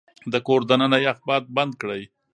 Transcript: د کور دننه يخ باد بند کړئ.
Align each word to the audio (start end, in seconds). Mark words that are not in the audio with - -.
د 0.31 0.33
کور 0.45 0.61
دننه 0.69 0.97
يخ 1.05 1.17
باد 1.27 1.43
بند 1.55 1.73
کړئ. 1.81 2.01